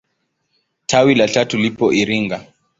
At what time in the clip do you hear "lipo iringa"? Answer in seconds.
1.57-2.45